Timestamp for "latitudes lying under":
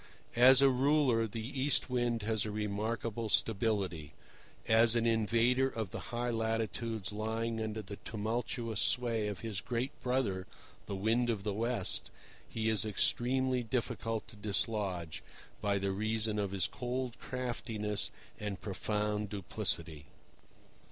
6.31-7.83